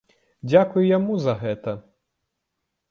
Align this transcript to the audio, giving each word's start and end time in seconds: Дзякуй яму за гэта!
Дзякуй 0.49 0.89
яму 0.97 1.19
за 1.27 1.33
гэта! 1.45 1.71